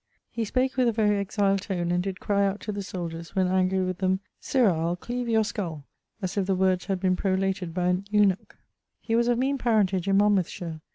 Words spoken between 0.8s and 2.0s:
a very exile tone,